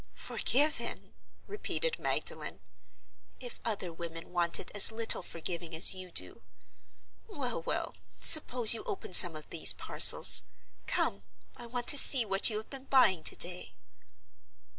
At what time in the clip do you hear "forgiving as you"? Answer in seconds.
5.21-6.09